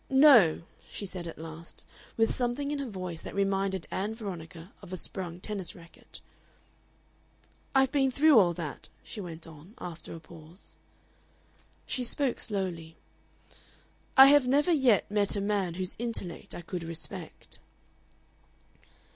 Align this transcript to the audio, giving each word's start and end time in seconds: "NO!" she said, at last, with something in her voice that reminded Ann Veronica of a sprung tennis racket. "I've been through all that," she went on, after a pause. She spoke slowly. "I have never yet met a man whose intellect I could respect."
"NO!" 0.09 0.63
she 0.89 1.05
said, 1.05 1.27
at 1.27 1.37
last, 1.37 1.85
with 2.17 2.33
something 2.33 2.71
in 2.71 2.79
her 2.79 2.89
voice 2.89 3.21
that 3.21 3.35
reminded 3.35 3.85
Ann 3.91 4.15
Veronica 4.15 4.71
of 4.81 4.91
a 4.91 4.97
sprung 4.97 5.39
tennis 5.39 5.75
racket. 5.75 6.21
"I've 7.75 7.91
been 7.91 8.09
through 8.09 8.39
all 8.39 8.55
that," 8.55 8.89
she 9.03 9.21
went 9.21 9.45
on, 9.45 9.75
after 9.77 10.15
a 10.15 10.19
pause. 10.19 10.79
She 11.85 12.03
spoke 12.03 12.39
slowly. 12.39 12.95
"I 14.17 14.25
have 14.25 14.47
never 14.47 14.71
yet 14.71 15.05
met 15.11 15.35
a 15.35 15.39
man 15.41 15.75
whose 15.75 15.95
intellect 15.99 16.55
I 16.55 16.63
could 16.63 16.81
respect." 16.83 17.59